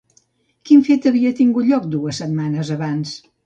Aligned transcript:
Quin 0.69 0.81
fet 0.87 1.05
havia 1.11 1.35
tingut 1.41 1.69
lloc 1.69 1.87
dues 1.95 2.25
setmanes 2.25 2.77
abans? 2.81 3.17